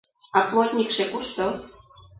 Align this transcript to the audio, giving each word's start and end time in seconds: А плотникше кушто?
А 0.37 0.39
плотникше 0.49 1.03
кушто? 1.11 1.45